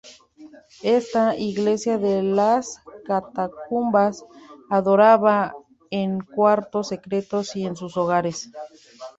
Esta 0.81 1.35
"Iglesia 1.37 1.99
de 1.99 2.23
las 2.23 2.79
Catacumbas" 3.05 4.25
adoraba 4.71 5.53
en 5.91 6.21
cuartos 6.21 6.87
secretos 6.87 7.55
y 7.55 7.67
en 7.67 7.75
sus 7.75 7.95
hogares. 7.97 8.49